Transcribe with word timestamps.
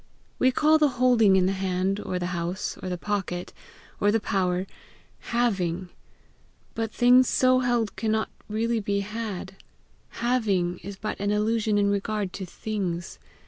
We 0.39 0.51
call 0.51 0.79
the 0.79 0.87
holding 0.97 1.35
in 1.35 1.45
the 1.45 1.51
hand, 1.51 1.99
or 1.99 2.17
the 2.17 2.25
house, 2.33 2.75
or 2.81 2.89
the 2.89 2.97
pocket, 2.97 3.53
or 3.99 4.11
the 4.11 4.19
power, 4.19 4.65
HAVING; 5.29 5.89
but 6.73 6.91
things 6.91 7.29
so 7.29 7.59
held 7.59 7.95
cannot 7.95 8.31
really 8.49 8.79
be 8.79 9.01
HAD; 9.01 9.57
HAVING 10.25 10.79
is 10.79 10.95
but 10.95 11.19
an 11.19 11.29
illusion 11.29 11.77
in 11.77 11.91
regard 11.91 12.33
to 12.33 12.47
THINGS. 12.47 13.19